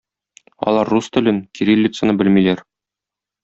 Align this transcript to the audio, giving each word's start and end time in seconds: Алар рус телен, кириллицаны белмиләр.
Алар 0.71 0.89
рус 0.93 1.11
телен, 1.19 1.43
кириллицаны 1.59 2.19
белмиләр. 2.23 2.65